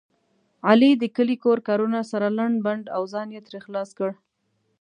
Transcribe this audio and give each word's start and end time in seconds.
علي 0.67 0.91
د 0.97 1.03
کلي 1.15 1.35
کور 1.43 1.57
کارونه 1.67 1.99
سره 2.11 2.27
لنډ 2.37 2.55
بنډ 2.65 2.85
او 2.95 3.01
ځان 3.13 3.27
یې 3.35 3.41
ترې 3.47 3.59
خلاص 3.65 3.89
کړ. 3.97 4.11